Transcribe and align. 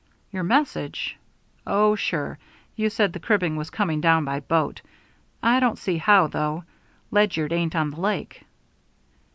"Your 0.31 0.41
message? 0.41 1.15
Oh, 1.67 1.93
sure. 1.93 2.39
You 2.75 2.89
said 2.89 3.13
the 3.13 3.19
cribbing 3.19 3.55
was 3.55 3.69
coming 3.69 4.01
down 4.01 4.25
by 4.25 4.39
boat. 4.39 4.81
I 5.43 5.59
don't 5.59 5.77
see 5.77 5.97
how, 5.99 6.25
though. 6.25 6.63
Ledyard 7.11 7.53
ain't 7.53 7.75
on 7.75 7.91
the 7.91 7.99
lake." 7.99 8.41